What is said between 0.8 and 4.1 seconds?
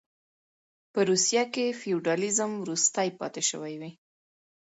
په روسیه کې فیوډالېزم وروستۍ پاتې شوې وې.